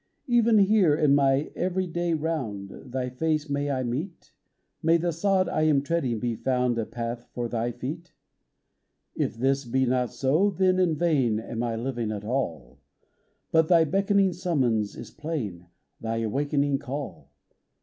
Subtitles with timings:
[0.25, 4.31] Even here, in my every day round, Thy Face may I meet?
[4.81, 8.11] May the sod I am treading be found A path for Thy feet?
[9.13, 12.79] If this be not so, then in vain Am I living at all:
[13.51, 15.67] But Thy beckoning summons is plain,
[15.99, 17.29] Thy awakening call.